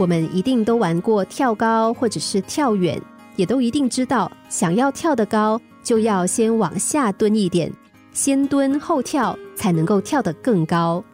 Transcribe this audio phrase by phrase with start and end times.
[0.00, 2.98] 我们一定都玩过跳高或者是跳远，
[3.36, 7.70] 也都一定知道，想要跳得高，就要先往下蹲一点，
[8.14, 11.04] 先蹲后跳，才能够跳得更高。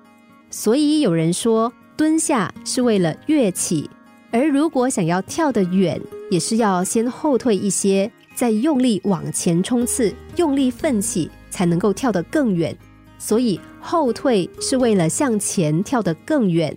[0.51, 3.91] 所以有人说，蹲下是为了跃起，
[4.31, 6.01] 而如果想要跳得远，
[6.31, 12.73] 也是要先后退一些，再用力往前冲刺，用力奋起，才能够跳得更远。
[13.19, 16.73] 所以后退是为了向前跳得更远。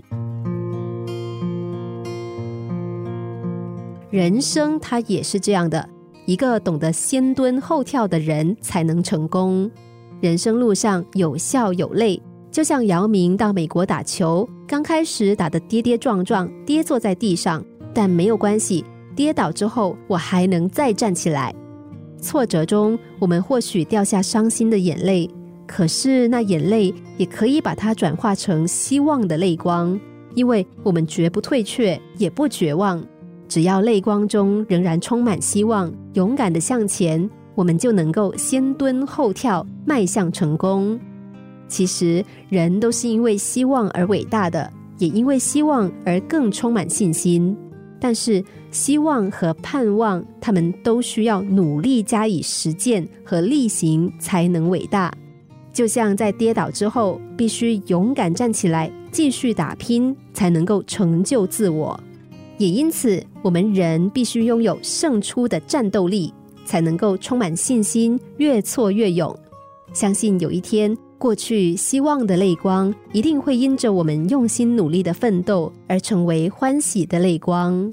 [4.12, 5.88] 人生它也是这样的，
[6.26, 9.70] 一个懂得先蹲后跳的人才能成功。
[10.20, 12.20] 人生路上有笑有泪，
[12.50, 18.84] 就像姚明到美国打球，刚开始打得跌跌撞撞，跌坐在地上，但没有关系，
[19.16, 21.54] 跌倒之后我还能再站起来。
[22.20, 25.30] 挫折中，我们或许掉下伤心的眼泪，
[25.68, 29.98] 可是那眼泪也可以把它转化成希望的泪光，
[30.34, 33.06] 因为我们绝不退却，也不绝望。
[33.50, 40.98] 只要泪光中仍然充满希望，勇敢的向前，我们就能够先蹲后跳，迈向成功。
[41.68, 47.58] 其实，人都是因为希望而伟大的，也因为希望而更充满信心。
[48.00, 55.12] 但是，希望和盼望，他们都需要努力加以实践和力行，才能伟大。
[55.74, 62.00] 就像在跌倒之后，必须勇敢站起来，继续打拼，才能够成就自我。
[62.60, 66.34] 也因此，我们人必须拥有胜出的战斗力，
[66.66, 69.34] 才能够充满信心，越挫越勇。
[69.94, 77.90] 相信有一天，过去希望的泪光，一定会因着我们用心努力的奋斗，而成为欢喜的泪光。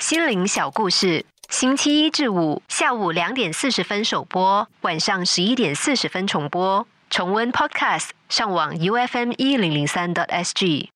[0.00, 6.84] 心灵小故事，星期一至五下午两点四十分首播，晚上十一点四十分重播。
[7.08, 10.95] 重温 Podcast，上网 U F M 一零零三 t S G。